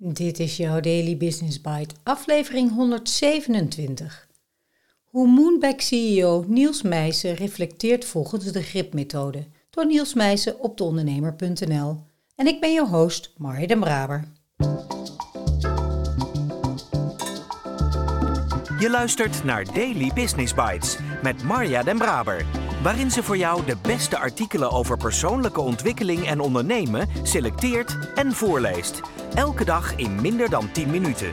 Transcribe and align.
Dit 0.00 0.38
is 0.38 0.56
jouw 0.56 0.80
Daily 0.80 1.16
Business 1.16 1.60
Bite, 1.60 1.94
aflevering 2.02 2.74
127. 2.74 4.28
Hoe 5.04 5.26
Moonback 5.26 5.80
CEO 5.80 6.44
Niels 6.46 6.82
Meijsen 6.82 7.34
reflecteert 7.34 8.04
volgens 8.04 8.52
de 8.52 8.62
gripmethode 8.62 9.44
door 9.70 9.86
Niels 9.86 10.14
Meijsen 10.14 10.60
op 10.60 10.78
deondernemer.nl. 10.78 11.96
En 12.34 12.46
ik 12.46 12.60
ben 12.60 12.72
je 12.72 12.86
host, 12.86 13.32
Marja 13.36 13.66
den 13.66 13.80
Braber. 13.80 14.24
Je 18.78 18.88
luistert 18.90 19.44
naar 19.44 19.64
Daily 19.64 20.10
Business 20.14 20.54
Bites 20.54 20.96
met 21.22 21.42
Marja 21.42 21.82
den 21.82 21.98
Braber 21.98 22.46
waarin 22.82 23.10
ze 23.10 23.22
voor 23.22 23.36
jou 23.36 23.64
de 23.64 23.76
beste 23.82 24.18
artikelen 24.18 24.70
over 24.70 24.96
persoonlijke 24.96 25.60
ontwikkeling 25.60 26.26
en 26.26 26.40
ondernemen 26.40 27.08
selecteert 27.22 28.12
en 28.14 28.32
voorleest. 28.32 29.00
Elke 29.34 29.64
dag 29.64 29.96
in 29.96 30.20
minder 30.20 30.50
dan 30.50 30.72
10 30.72 30.90
minuten. 30.90 31.32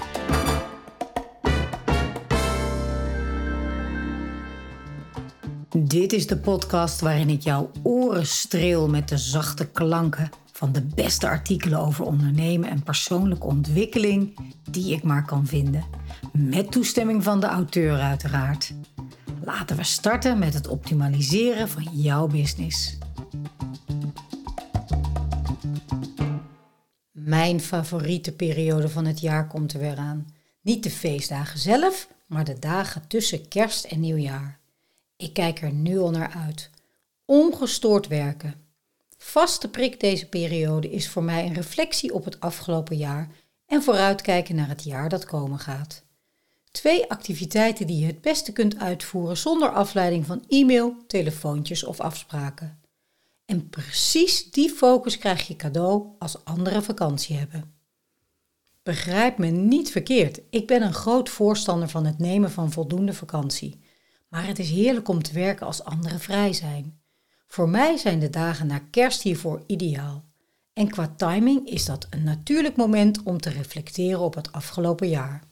Dit 5.78 6.14
is 6.14 6.28
de 6.28 6.38
podcast 6.38 7.02
waarin 7.02 7.30
ik 7.30 7.42
jouw 7.42 7.72
oren 7.84 8.28
streel 8.28 8.90
met 8.90 9.10
de 9.10 9.18
zachte 9.18 9.66
klanken 9.66 10.30
van 10.52 10.72
de 10.72 10.82
beste 10.82 11.28
artikelen 11.28 11.80
over 11.80 12.06
ondernemen 12.06 12.70
en 12.70 12.84
persoonlijke 12.84 13.46
ontwikkeling 13.46 14.38
die 14.70 14.94
ik 14.94 15.04
maar 15.04 15.26
kan 15.26 15.46
vinden. 15.46 15.86
Met 16.34 16.72
toestemming 16.72 17.24
van 17.24 17.40
de 17.40 17.48
auteur 17.48 18.00
uiteraard. 18.00 18.74
Laten 19.44 19.78
we 19.78 19.84
starten 19.84 20.40
met 20.40 20.54
het 20.54 20.68
optimaliseren 20.68 21.70
van 21.70 21.88
jouw 21.92 22.28
business. 22.28 22.98
Mijn 27.26 27.62
favoriete 27.62 28.32
periode 28.32 28.90
van 28.90 29.06
het 29.06 29.20
jaar 29.20 29.48
komt 29.48 29.74
er 29.74 29.80
weer 29.80 29.98
aan. 29.98 30.28
Niet 30.62 30.84
de 30.84 30.90
feestdagen 30.90 31.60
zelf, 31.60 32.08
maar 32.26 32.44
de 32.44 32.60
dagen 32.60 33.08
tussen 33.08 33.48
kerst 33.48 33.86
en 33.86 34.00
nieuwjaar. 34.00 34.60
Ik 35.18 35.34
kijk 35.34 35.62
er 35.62 35.72
nu 35.72 36.00
al 36.00 36.12
naar 36.12 36.34
uit. 36.48 36.70
Ongestoord 37.26 38.08
werken. 38.08 38.54
Vaste 39.18 39.70
prik 39.70 40.00
deze 40.00 40.30
periode 40.30 40.92
is 40.92 41.10
voor 41.10 41.24
mij 41.24 41.46
een 41.46 41.54
reflectie 41.54 42.14
op 42.14 42.26
het 42.26 42.40
afgelopen 42.40 42.98
jaar 42.98 43.30
en 43.66 43.84
vooruitkijken 43.84 44.56
naar 44.56 44.70
het 44.70 44.84
jaar 44.84 45.10
dat 45.10 45.26
komen 45.26 45.60
gaat. 45.60 46.04
Twee 46.72 47.10
activiteiten 47.10 47.88
die 47.88 48.00
je 48.00 48.06
het 48.06 48.22
beste 48.22 48.52
kunt 48.52 48.80
uitvoeren 48.80 49.38
zonder 49.38 49.70
afleiding 49.70 50.26
van 50.26 50.44
e-mail, 50.48 50.96
telefoontjes 51.08 51.84
of 51.84 52.00
afspraken. 52.00 52.80
En 53.46 53.70
precies 53.70 54.52
die 54.52 54.70
focus 54.70 55.18
krijg 55.18 55.48
je 55.48 55.56
cadeau 55.56 56.08
als 56.20 56.46
anderen 56.46 56.84
vakantie 56.84 57.36
hebben. 57.38 57.74
Begrijp 58.84 59.38
me 59.38 59.48
niet 59.48 59.92
verkeerd, 59.92 60.42
ik 60.50 60.68
ben 60.68 60.82
een 60.82 60.94
groot 60.94 61.30
voorstander 61.30 61.90
van 61.90 62.06
het 62.06 62.20
nemen 62.20 62.52
van 62.52 62.72
voldoende 62.72 63.14
vakantie. 63.14 63.80
Maar 64.30 64.48
het 64.48 64.60
is 64.60 64.70
heerlijk 64.70 65.08
om 65.08 65.24
te 65.24 65.34
werken 65.34 65.66
als 65.66 65.84
anderen 65.84 66.20
vrij 66.20 66.54
zijn. 66.54 67.00
Voor 67.48 67.70
mij 67.70 67.98
zijn 67.98 68.20
de 68.20 68.30
dagen 68.30 68.68
na 68.68 68.80
kerst 68.92 69.22
hiervoor 69.22 69.64
ideaal. 69.68 70.26
En 70.74 70.90
qua 70.90 71.14
timing 71.18 71.70
is 71.70 71.86
dat 71.86 72.08
een 72.10 72.24
natuurlijk 72.24 72.76
moment 72.76 73.24
om 73.24 73.42
te 73.42 73.50
reflecteren 73.50 74.20
op 74.20 74.36
het 74.36 74.52
afgelopen 74.52 75.10
jaar. 75.10 75.44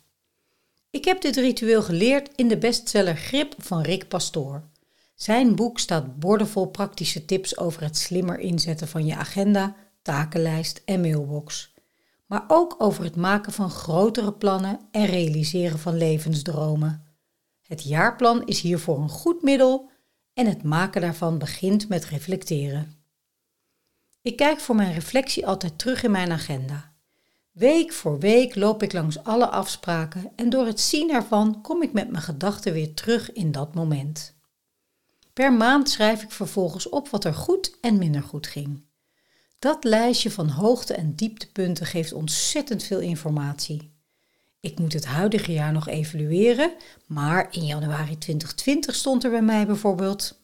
Ik 0.89 1.05
heb 1.05 1.21
dit 1.21 1.35
ritueel 1.35 1.83
geleerd 1.83 2.29
in 2.35 2.47
de 2.47 2.57
bestseller 2.57 3.15
Grip 3.15 3.55
van 3.57 3.81
Rick 3.81 4.07
Pastoor. 4.07 4.63
Zijn 5.23 5.55
boek 5.55 5.79
staat 5.79 6.19
bordevol 6.19 6.65
praktische 6.65 7.25
tips 7.25 7.57
over 7.57 7.81
het 7.81 7.97
slimmer 7.97 8.39
inzetten 8.39 8.87
van 8.87 9.05
je 9.05 9.15
agenda, 9.15 9.75
takenlijst 10.01 10.81
en 10.85 11.01
mailbox. 11.01 11.73
Maar 12.25 12.43
ook 12.47 12.75
over 12.77 13.03
het 13.03 13.15
maken 13.15 13.53
van 13.53 13.69
grotere 13.69 14.33
plannen 14.33 14.79
en 14.91 15.05
realiseren 15.05 15.79
van 15.79 15.97
levensdromen. 15.97 17.03
Het 17.61 17.83
jaarplan 17.83 18.45
is 18.45 18.61
hiervoor 18.61 18.97
een 18.99 19.09
goed 19.09 19.41
middel 19.41 19.89
en 20.33 20.45
het 20.45 20.63
maken 20.63 21.01
daarvan 21.01 21.37
begint 21.37 21.89
met 21.89 22.05
reflecteren. 22.05 23.03
Ik 24.21 24.35
kijk 24.35 24.59
voor 24.59 24.75
mijn 24.75 24.93
reflectie 24.93 25.47
altijd 25.47 25.79
terug 25.79 26.03
in 26.03 26.11
mijn 26.11 26.31
agenda. 26.31 26.93
Week 27.51 27.93
voor 27.93 28.19
week 28.19 28.55
loop 28.55 28.83
ik 28.83 28.93
langs 28.93 29.23
alle 29.23 29.47
afspraken 29.47 30.31
en 30.35 30.49
door 30.49 30.65
het 30.65 30.79
zien 30.79 31.11
ervan 31.11 31.61
kom 31.61 31.81
ik 31.81 31.93
met 31.93 32.11
mijn 32.11 32.23
gedachten 32.23 32.73
weer 32.73 32.93
terug 32.93 33.31
in 33.31 33.51
dat 33.51 33.73
moment. 33.73 34.32
Per 35.33 35.53
maand 35.53 35.89
schrijf 35.89 36.23
ik 36.23 36.31
vervolgens 36.31 36.89
op 36.89 37.09
wat 37.09 37.25
er 37.25 37.33
goed 37.33 37.77
en 37.81 37.97
minder 37.97 38.23
goed 38.23 38.47
ging. 38.47 38.85
Dat 39.59 39.83
lijstje 39.83 40.31
van 40.31 40.49
hoogte- 40.49 40.93
en 40.93 41.15
dieptepunten 41.15 41.85
geeft 41.85 42.13
ontzettend 42.13 42.83
veel 42.83 42.99
informatie. 42.99 43.93
Ik 44.59 44.79
moet 44.79 44.93
het 44.93 45.05
huidige 45.05 45.51
jaar 45.51 45.71
nog 45.71 45.87
evalueren, 45.87 46.73
maar 47.05 47.47
in 47.51 47.65
januari 47.65 48.17
2020 48.17 48.95
stond 48.95 49.23
er 49.23 49.29
bij 49.29 49.41
mij 49.41 49.65
bijvoorbeeld. 49.65 50.41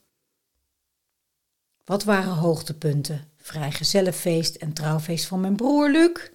Wat 1.85 2.03
waren 2.03 2.33
hoogtepunten? 2.33 3.31
Vrijgezellenfeest 3.37 4.55
en 4.55 4.73
trouwfeest 4.73 5.25
van 5.25 5.39
mijn 5.39 5.55
broer 5.55 5.89
Luc 5.89 6.29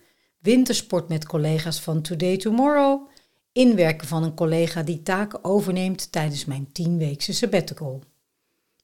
wintersport 0.44 1.08
met 1.08 1.26
collega's 1.26 1.80
van 1.80 2.02
Today 2.02 2.36
Tomorrow, 2.36 3.08
inwerken 3.52 4.08
van 4.08 4.22
een 4.22 4.34
collega 4.34 4.82
die 4.82 5.02
taken 5.02 5.44
overneemt 5.44 6.12
tijdens 6.12 6.44
mijn 6.44 6.72
tienweekse 6.72 7.32
sabbatical. 7.32 8.02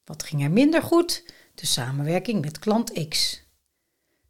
Wat 0.05 0.23
ging 0.23 0.43
er 0.43 0.51
minder 0.51 0.83
goed? 0.83 1.23
De 1.55 1.65
samenwerking 1.65 2.41
met 2.41 2.59
klant 2.59 3.07
X. 3.07 3.43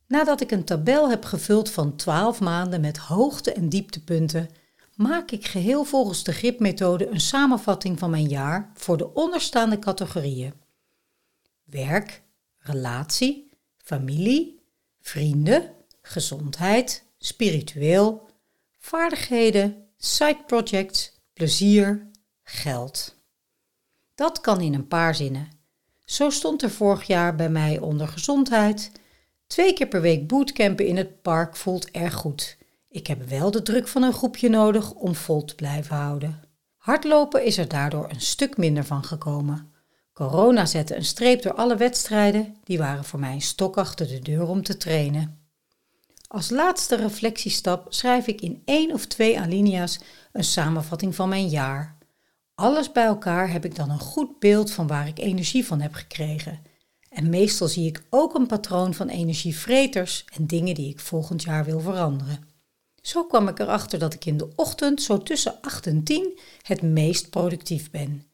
Nadat 0.08 0.42
ik 0.42 0.52
een 0.52 0.66
tabel 0.66 1.10
heb 1.10 1.26
gevuld 1.26 1.70
van 1.70 1.96
12 1.96 2.40
maanden 2.40 2.82
met 2.82 2.98
hoogte- 2.98 3.54
en 3.54 3.70
dieptepunten, 3.70 4.50
maak 4.96 5.32
ik 5.32 5.48
geheel 5.48 5.84
volgens 5.84 6.24
de 6.24 6.34
gripmethode 6.34 7.08
een 7.08 7.20
samenvatting 7.20 8.00
van 8.00 8.10
mijn 8.10 8.28
jaar 8.28 8.72
voor 8.74 8.98
de 8.98 9.14
onderstaande 9.14 9.80
categorieën: 9.80 10.54
werk, 11.64 12.22
relatie, 12.58 13.50
familie, 13.78 14.60
vrienden, 15.02 15.74
gezondheid, 16.02 17.06
spiritueel, 17.18 18.30
vaardigheden, 18.80 19.88
side 19.98 20.44
projects, 20.48 21.12
plezier, 21.34 22.10
geld. 22.44 23.16
Dat 24.16 24.42
kan 24.42 24.62
in 24.62 24.74
een 24.74 24.88
paar 24.88 25.16
zinnen. 25.16 25.61
Zo 26.12 26.30
stond 26.30 26.62
er 26.64 26.70
vorig 26.70 27.04
jaar 27.04 27.36
bij 27.36 27.50
mij 27.50 27.80
onder 27.80 28.08
gezondheid. 28.08 28.92
Twee 29.48 29.74
keer 29.74 29.88
per 29.88 30.02
week 30.02 30.28
bootcampen 30.28 30.88
in 30.88 30.98
het 30.98 31.22
park 31.22 31.56
voelt 31.56 31.92
erg 31.92 32.14
goed. 32.14 32.58
Ik 32.90 33.08
heb 33.08 33.30
wel 33.30 33.52
de 33.52 33.62
druk 33.62 33.88
van 33.88 34.04
een 34.04 34.14
groepje 34.14 34.50
nodig 34.50 34.92
om 34.92 35.16
vol 35.16 35.46
te 35.46 35.56
blijven 35.56 35.96
houden. 35.96 36.44
Hardlopen 36.78 37.46
is 37.46 37.58
er 37.58 37.68
daardoor 37.68 38.10
een 38.10 38.22
stuk 38.22 38.58
minder 38.58 38.84
van 38.84 39.04
gekomen. 39.04 39.74
Corona 40.14 40.66
zette 40.66 40.96
een 40.96 41.06
streep 41.06 41.42
door 41.42 41.54
alle 41.54 41.76
wedstrijden, 41.76 42.56
die 42.64 42.78
waren 42.78 43.04
voor 43.04 43.20
mij 43.20 43.34
een 43.34 43.42
stok 43.42 43.78
achter 43.78 44.08
de 44.08 44.20
deur 44.20 44.48
om 44.48 44.64
te 44.64 44.78
trainen. 44.78 45.40
Als 46.28 46.50
laatste 46.50 46.96
reflectiestap 46.96 47.94
schrijf 47.94 48.28
ik 48.28 48.42
in 48.42 48.62
één 48.66 48.92
of 48.92 49.06
twee 49.06 49.40
alinea's 49.40 50.00
een 50.32 50.44
samenvatting 50.44 51.16
van 51.16 51.30
mijn 51.30 51.48
jaar. 51.48 52.00
Alles 52.62 52.92
bij 52.92 53.06
elkaar 53.06 53.52
heb 53.52 53.66
ik 53.66 53.76
dan 53.76 53.90
een 53.90 54.00
goed 54.00 54.40
beeld 54.40 54.72
van 54.72 54.88
waar 54.88 55.08
ik 55.08 55.20
energie 55.20 55.66
van 55.66 55.82
heb 55.82 55.94
gekregen. 55.94 56.62
En 57.10 57.30
meestal 57.30 57.68
zie 57.68 57.88
ik 57.88 58.04
ook 58.10 58.36
een 58.36 58.48
patroon 58.48 58.94
van 58.94 59.08
energievreters 59.08 60.26
en 60.36 60.48
dingen 60.48 60.76
die 60.76 60.90
ik 60.90 61.00
volgend 61.00 61.44
jaar 61.44 61.66
wil 61.66 61.80
veranderen. 61.80 62.48
Zo 63.02 63.26
kwam 63.26 63.48
ik 63.48 63.60
erachter 63.60 64.00
dat 64.00 64.14
ik 64.14 64.26
in 64.26 64.38
de 64.38 64.50
ochtend 64.56 65.02
zo 65.02 65.18
tussen 65.18 65.62
8 65.62 65.88
en 65.88 66.04
10 66.04 66.40
het 66.62 66.82
meest 66.82 67.30
productief 67.30 67.92
ben. 67.92 68.26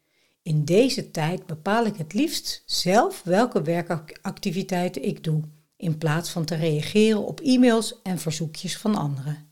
In 0.41 0.65
deze 0.65 1.11
tijd 1.11 1.45
bepaal 1.45 1.85
ik 1.85 1.95
het 1.95 2.13
liefst 2.13 2.63
zelf 2.65 3.23
welke 3.23 3.61
werkactiviteiten 3.61 5.03
ik 5.03 5.23
doe 5.23 5.41
in 5.77 5.97
plaats 5.97 6.29
van 6.29 6.45
te 6.45 6.55
reageren 6.55 7.25
op 7.25 7.39
e-mails 7.39 8.01
en 8.01 8.19
verzoekjes 8.19 8.77
van 8.77 8.95
anderen. 8.95 9.51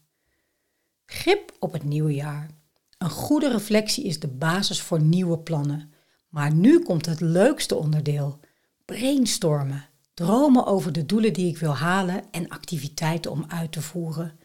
Grip 1.06 1.52
op 1.60 1.74
het 1.74 1.84
nieuwe 1.84 2.14
jaar. 2.14 2.65
Een 3.06 3.12
goede 3.12 3.50
reflectie 3.50 4.04
is 4.04 4.20
de 4.20 4.28
basis 4.28 4.82
voor 4.82 5.02
nieuwe 5.02 5.40
plannen. 5.40 5.94
Maar 6.30 6.54
nu 6.54 6.80
komt 6.80 7.06
het 7.06 7.22
leukste 7.22 7.76
onderdeel: 7.76 8.40
brainstormen. 8.86 9.90
Dromen 10.14 10.66
over 10.66 10.92
de 10.92 11.06
doelen 11.06 11.34
die 11.34 11.48
ik 11.48 11.58
wil 11.58 11.76
halen 11.76 12.24
en 12.32 12.50
activiteiten 12.50 13.32
om 13.32 13.46
uit 13.48 13.72
te 13.72 13.82
voeren. 13.82 14.40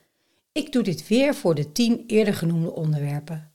Ik 0.52 0.72
doe 0.72 0.82
dit 0.82 1.08
weer 1.08 1.34
voor 1.34 1.54
de 1.54 1.72
tien 1.72 2.04
eerder 2.06 2.34
genoemde 2.34 2.72
onderwerpen. 2.72 3.50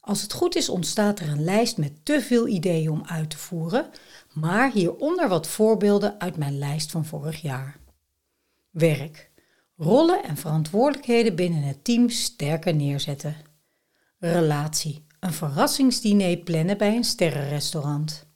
Als 0.00 0.22
het 0.22 0.32
goed 0.32 0.56
is, 0.56 0.68
ontstaat 0.68 1.20
er 1.20 1.28
een 1.28 1.44
lijst 1.44 1.76
met 1.76 1.92
te 2.02 2.20
veel 2.20 2.46
ideeën 2.46 2.90
om 2.90 3.02
uit 3.06 3.30
te 3.30 3.38
voeren, 3.38 3.90
maar 4.32 4.72
hieronder 4.72 5.28
wat 5.28 5.46
voorbeelden 5.46 6.20
uit 6.20 6.36
mijn 6.36 6.58
lijst 6.58 6.90
van 6.90 7.04
vorig 7.04 7.42
jaar. 7.42 7.76
Werk. 8.70 9.30
Rollen 9.76 10.22
en 10.22 10.36
verantwoordelijkheden 10.36 11.34
binnen 11.34 11.62
het 11.62 11.84
team 11.84 12.08
sterker 12.08 12.74
neerzetten. 12.74 13.47
Relatie. 14.20 15.04
Een 15.20 15.32
verrassingsdiner 15.32 16.36
plannen 16.36 16.78
bij 16.78 16.96
een 16.96 17.04
sterrenrestaurant. 17.04 18.26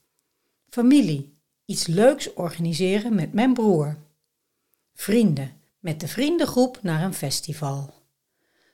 Familie. 0.69 1.38
Iets 1.64 1.87
leuks 1.87 2.34
organiseren 2.34 3.14
met 3.14 3.32
mijn 3.32 3.55
broer. 3.55 3.96
Vrienden. 4.94 5.61
Met 5.79 6.00
de 6.00 6.08
vriendengroep 6.08 6.79
naar 6.82 7.02
een 7.02 7.14
festival. 7.14 7.94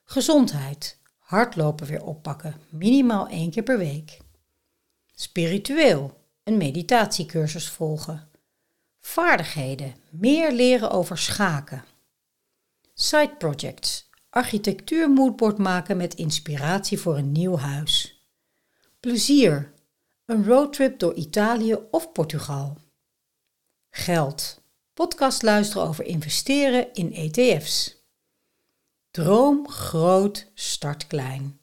Gezondheid. 0.04 0.98
Hardlopen 1.18 1.86
weer 1.86 2.04
oppakken, 2.04 2.56
minimaal 2.68 3.28
één 3.28 3.50
keer 3.50 3.62
per 3.62 3.78
week. 3.78 4.18
Spiritueel. 5.14 6.26
Een 6.44 6.56
meditatiecursus 6.56 7.68
volgen. 7.68 8.28
Vaardigheden. 9.00 9.94
Meer 10.10 10.52
leren 10.52 10.90
over 10.90 11.18
schaken. 11.18 11.84
Side 12.94 13.34
projects. 13.38 14.07
Architectuur 14.38 15.10
moodboard 15.10 15.58
maken 15.58 15.96
met 15.96 16.14
inspiratie 16.14 16.98
voor 16.98 17.16
een 17.16 17.32
nieuw 17.32 17.56
huis. 17.56 18.22
Plezier. 19.00 19.72
Een 20.24 20.44
roadtrip 20.44 20.98
door 20.98 21.14
Italië 21.14 21.78
of 21.90 22.12
Portugal. 22.12 22.76
Geld. 23.90 24.62
Podcast 24.94 25.42
luisteren 25.42 25.86
over 25.86 26.04
investeren 26.04 26.92
in 26.92 27.14
ETF's. 27.14 27.96
Droom 29.10 29.68
groot, 29.68 30.50
start 30.54 31.06
klein. 31.06 31.60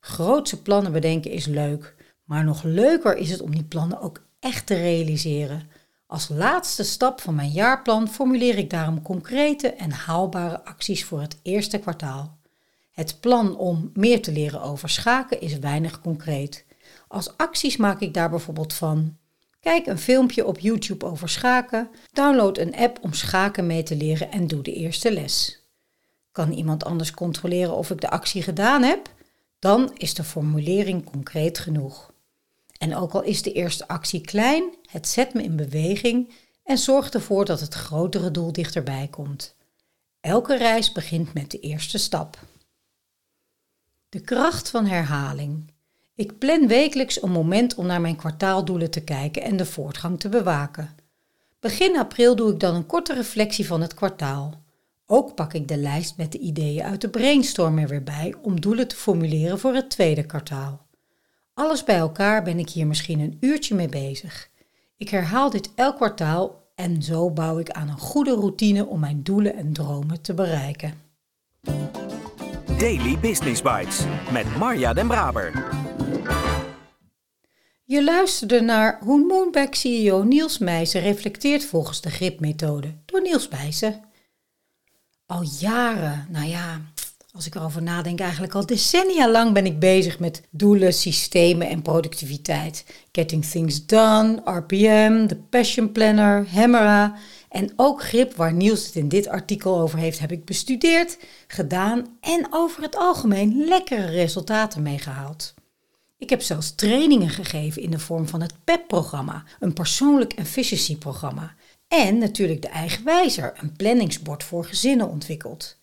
Grootse 0.00 0.62
plannen 0.62 0.92
bedenken 0.92 1.30
is 1.30 1.46
leuk, 1.46 1.94
maar 2.24 2.44
nog 2.44 2.62
leuker 2.62 3.16
is 3.16 3.30
het 3.30 3.40
om 3.40 3.54
die 3.54 3.64
plannen 3.64 4.00
ook 4.00 4.22
echt 4.40 4.66
te 4.66 4.74
realiseren. 4.74 5.68
Als 6.14 6.28
laatste 6.28 6.82
stap 6.82 7.20
van 7.20 7.34
mijn 7.34 7.50
jaarplan 7.50 8.08
formuleer 8.08 8.58
ik 8.58 8.70
daarom 8.70 9.02
concrete 9.02 9.68
en 9.68 9.90
haalbare 9.90 10.64
acties 10.64 11.04
voor 11.04 11.20
het 11.20 11.38
eerste 11.42 11.78
kwartaal. 11.78 12.38
Het 12.90 13.20
plan 13.20 13.56
om 13.56 13.90
meer 13.94 14.22
te 14.22 14.32
leren 14.32 14.62
over 14.62 14.88
schaken 14.88 15.40
is 15.40 15.58
weinig 15.58 16.00
concreet. 16.00 16.64
Als 17.08 17.36
acties 17.36 17.76
maak 17.76 18.00
ik 18.00 18.14
daar 18.14 18.30
bijvoorbeeld 18.30 18.74
van 18.74 19.16
Kijk 19.60 19.86
een 19.86 19.98
filmpje 19.98 20.46
op 20.46 20.58
YouTube 20.58 21.06
over 21.06 21.28
schaken, 21.28 21.90
download 22.12 22.58
een 22.58 22.76
app 22.76 22.98
om 23.02 23.12
schaken 23.12 23.66
mee 23.66 23.82
te 23.82 23.96
leren 23.96 24.30
en 24.30 24.46
doe 24.46 24.62
de 24.62 24.72
eerste 24.72 25.12
les. 25.12 25.62
Kan 26.32 26.52
iemand 26.52 26.84
anders 26.84 27.10
controleren 27.10 27.76
of 27.76 27.90
ik 27.90 28.00
de 28.00 28.10
actie 28.10 28.42
gedaan 28.42 28.82
heb? 28.82 29.12
Dan 29.58 29.90
is 29.94 30.14
de 30.14 30.24
formulering 30.24 31.04
concreet 31.04 31.58
genoeg. 31.58 32.12
En 32.84 32.96
ook 32.96 33.12
al 33.12 33.22
is 33.22 33.42
de 33.42 33.52
eerste 33.52 33.88
actie 33.88 34.20
klein, 34.20 34.74
het 34.90 35.08
zet 35.08 35.34
me 35.34 35.42
in 35.42 35.56
beweging 35.56 36.32
en 36.64 36.78
zorgt 36.78 37.14
ervoor 37.14 37.44
dat 37.44 37.60
het 37.60 37.74
grotere 37.74 38.30
doel 38.30 38.52
dichterbij 38.52 39.08
komt. 39.10 39.54
Elke 40.20 40.56
reis 40.56 40.92
begint 40.92 41.34
met 41.34 41.50
de 41.50 41.60
eerste 41.60 41.98
stap. 41.98 42.38
De 44.08 44.20
kracht 44.20 44.70
van 44.70 44.86
herhaling. 44.86 45.72
Ik 46.14 46.38
plan 46.38 46.66
wekelijks 46.66 47.22
een 47.22 47.30
moment 47.30 47.74
om 47.74 47.86
naar 47.86 48.00
mijn 48.00 48.16
kwartaaldoelen 48.16 48.90
te 48.90 49.04
kijken 49.04 49.42
en 49.42 49.56
de 49.56 49.66
voortgang 49.66 50.20
te 50.20 50.28
bewaken. 50.28 50.96
Begin 51.60 51.98
april 51.98 52.36
doe 52.36 52.52
ik 52.52 52.60
dan 52.60 52.74
een 52.74 52.86
korte 52.86 53.14
reflectie 53.14 53.66
van 53.66 53.80
het 53.80 53.94
kwartaal. 53.94 54.62
Ook 55.06 55.34
pak 55.34 55.52
ik 55.52 55.68
de 55.68 55.76
lijst 55.76 56.16
met 56.16 56.32
de 56.32 56.38
ideeën 56.38 56.82
uit 56.82 57.00
de 57.00 57.10
brainstorm 57.10 57.78
er 57.78 57.88
weer 57.88 58.04
bij 58.04 58.34
om 58.42 58.60
doelen 58.60 58.88
te 58.88 58.96
formuleren 58.96 59.58
voor 59.58 59.74
het 59.74 59.90
tweede 59.90 60.26
kwartaal. 60.26 60.83
Alles 61.54 61.84
bij 61.84 61.96
elkaar 61.96 62.42
ben 62.42 62.58
ik 62.58 62.68
hier 62.68 62.86
misschien 62.86 63.20
een 63.20 63.36
uurtje 63.40 63.74
mee 63.74 63.88
bezig. 63.88 64.48
Ik 64.96 65.08
herhaal 65.08 65.50
dit 65.50 65.70
elk 65.74 65.96
kwartaal 65.96 66.62
en 66.74 67.02
zo 67.02 67.30
bouw 67.30 67.58
ik 67.58 67.70
aan 67.70 67.88
een 67.88 67.98
goede 67.98 68.34
routine 68.34 68.86
om 68.86 69.00
mijn 69.00 69.22
doelen 69.22 69.56
en 69.56 69.72
dromen 69.72 70.20
te 70.20 70.34
bereiken. 70.34 70.94
Daily 72.78 73.18
Business 73.18 73.62
Bites 73.62 74.04
met 74.32 74.56
Marja 74.56 74.92
Den 74.92 75.06
Braber. 75.06 75.52
Je 77.84 78.04
luisterde 78.04 78.60
naar 78.60 78.98
hoe 79.00 79.26
Moonback 79.26 79.74
CEO 79.74 80.22
Niels 80.22 80.58
Meijsen 80.58 81.00
reflecteert 81.00 81.64
volgens 81.64 82.00
de 82.00 82.10
gripmethode 82.10 82.94
door 83.04 83.22
Niels 83.22 83.48
Meijsen. 83.48 84.04
Al 85.26 85.42
jaren, 85.60 86.26
nou 86.30 86.46
ja, 86.46 86.80
als 87.34 87.46
ik 87.46 87.54
erover 87.54 87.82
nadenk, 87.82 88.20
eigenlijk 88.20 88.54
al 88.54 88.66
decennia 88.66 89.30
lang 89.30 89.52
ben 89.52 89.66
ik 89.66 89.78
bezig 89.78 90.18
met 90.18 90.42
doelen, 90.50 90.92
systemen 90.92 91.68
en 91.68 91.82
productiviteit. 91.82 92.84
Getting 93.12 93.44
Things 93.44 93.86
Done, 93.86 94.40
RPM, 94.44 95.26
de 95.26 95.36
Passion 95.50 95.92
Planner, 95.92 96.46
Hemera 96.48 97.14
en 97.48 97.72
ook 97.76 98.02
grip, 98.02 98.34
waar 98.34 98.52
Niels 98.52 98.86
het 98.86 98.94
in 98.94 99.08
dit 99.08 99.28
artikel 99.28 99.80
over 99.80 99.98
heeft, 99.98 100.18
heb 100.18 100.32
ik 100.32 100.44
bestudeerd, 100.44 101.18
gedaan 101.46 102.16
en 102.20 102.46
over 102.50 102.82
het 102.82 102.96
algemeen 102.96 103.64
lekkere 103.68 104.06
resultaten 104.06 104.82
meegehaald. 104.82 105.54
Ik 106.18 106.30
heb 106.30 106.42
zelfs 106.42 106.74
trainingen 106.74 107.30
gegeven 107.30 107.82
in 107.82 107.90
de 107.90 107.98
vorm 107.98 108.28
van 108.28 108.40
het 108.40 108.54
PEP-programma, 108.64 109.44
een 109.60 109.72
persoonlijk 109.72 110.32
efficiency-programma. 110.32 111.54
En 111.88 112.18
natuurlijk 112.18 112.62
de 112.62 112.68
Eigenwijzer, 112.68 113.52
een 113.56 113.72
planningsbord 113.76 114.44
voor 114.44 114.64
gezinnen 114.64 115.08
ontwikkeld. 115.08 115.76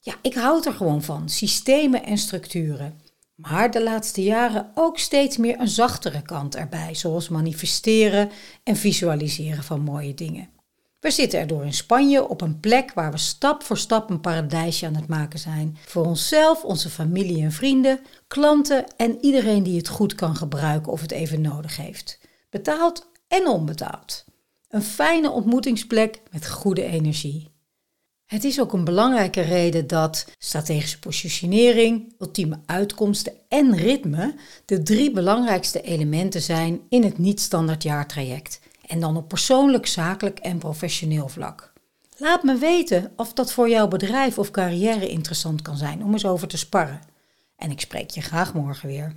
Ja, 0.00 0.14
ik 0.22 0.34
houd 0.34 0.66
er 0.66 0.72
gewoon 0.72 1.02
van, 1.02 1.28
systemen 1.28 2.04
en 2.04 2.18
structuren. 2.18 3.00
Maar 3.34 3.70
de 3.70 3.82
laatste 3.82 4.22
jaren 4.22 4.70
ook 4.74 4.98
steeds 4.98 5.36
meer 5.36 5.60
een 5.60 5.68
zachtere 5.68 6.22
kant 6.22 6.56
erbij, 6.56 6.94
zoals 6.94 7.28
manifesteren 7.28 8.30
en 8.64 8.76
visualiseren 8.76 9.62
van 9.62 9.80
mooie 9.80 10.14
dingen. 10.14 10.48
We 11.00 11.10
zitten 11.10 11.40
erdoor 11.40 11.64
in 11.64 11.72
Spanje 11.72 12.28
op 12.28 12.40
een 12.40 12.60
plek 12.60 12.92
waar 12.92 13.10
we 13.10 13.18
stap 13.18 13.62
voor 13.62 13.78
stap 13.78 14.10
een 14.10 14.20
paradijsje 14.20 14.86
aan 14.86 14.94
het 14.94 15.06
maken 15.06 15.38
zijn. 15.38 15.76
Voor 15.86 16.06
onszelf, 16.06 16.64
onze 16.64 16.90
familie 16.90 17.42
en 17.42 17.52
vrienden, 17.52 18.00
klanten 18.28 18.96
en 18.96 19.18
iedereen 19.20 19.62
die 19.62 19.76
het 19.76 19.88
goed 19.88 20.14
kan 20.14 20.36
gebruiken 20.36 20.92
of 20.92 21.00
het 21.00 21.10
even 21.10 21.40
nodig 21.40 21.76
heeft. 21.76 22.20
Betaald 22.50 23.10
en 23.28 23.46
onbetaald. 23.48 24.24
Een 24.68 24.82
fijne 24.82 25.30
ontmoetingsplek 25.30 26.22
met 26.30 26.48
goede 26.48 26.84
energie. 26.84 27.50
Het 28.30 28.44
is 28.44 28.60
ook 28.60 28.72
een 28.72 28.84
belangrijke 28.84 29.40
reden 29.40 29.86
dat 29.86 30.26
strategische 30.38 30.98
positionering, 30.98 32.14
ultieme 32.18 32.58
uitkomsten 32.66 33.32
en 33.48 33.76
ritme 33.76 34.34
de 34.64 34.82
drie 34.82 35.10
belangrijkste 35.10 35.80
elementen 35.80 36.42
zijn 36.42 36.80
in 36.88 37.02
het 37.02 37.18
niet-standaard 37.18 37.82
jaartraject. 37.82 38.60
En 38.86 39.00
dan 39.00 39.16
op 39.16 39.28
persoonlijk, 39.28 39.86
zakelijk 39.86 40.38
en 40.38 40.58
professioneel 40.58 41.28
vlak. 41.28 41.72
Laat 42.16 42.42
me 42.42 42.56
weten 42.56 43.12
of 43.16 43.32
dat 43.32 43.52
voor 43.52 43.68
jouw 43.68 43.88
bedrijf 43.88 44.38
of 44.38 44.50
carrière 44.50 45.08
interessant 45.08 45.62
kan 45.62 45.76
zijn 45.76 46.04
om 46.04 46.12
eens 46.12 46.26
over 46.26 46.48
te 46.48 46.58
sparren. 46.58 47.00
En 47.56 47.70
ik 47.70 47.80
spreek 47.80 48.10
je 48.10 48.20
graag 48.20 48.54
morgen 48.54 48.88
weer. 48.88 49.16